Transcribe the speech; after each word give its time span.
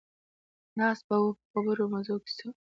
ناست 0.77 1.03
به 1.07 1.15
وو 1.21 1.37
په 1.37 1.43
خبرو، 1.51 1.91
مزو 1.91 2.11
او 2.15 2.19
کیسو. 2.25 2.49